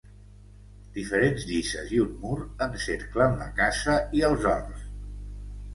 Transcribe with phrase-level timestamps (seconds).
[0.95, 4.91] Diferents llices i un mur encerclen la casa i els horts.